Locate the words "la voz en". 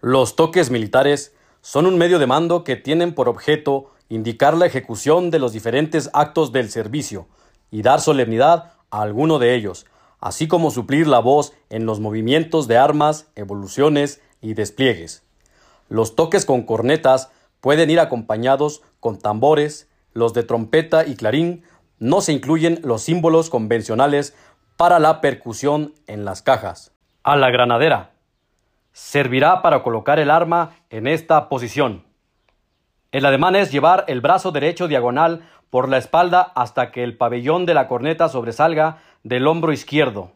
11.08-11.84